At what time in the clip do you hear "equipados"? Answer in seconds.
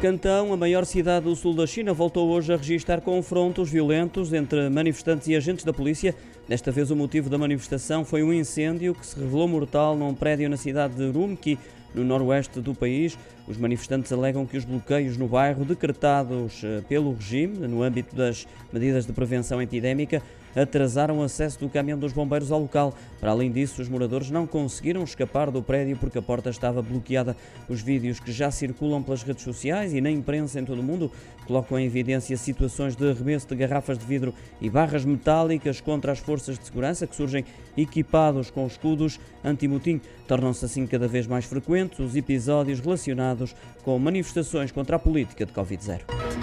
37.76-38.50